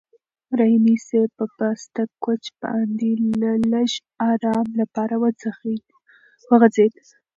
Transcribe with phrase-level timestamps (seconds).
[0.59, 3.09] رحیمي صیب په پاسته کوچ باندې
[3.41, 3.91] د لږ
[4.31, 5.15] ارام لپاره
[6.51, 6.93] وغځېد.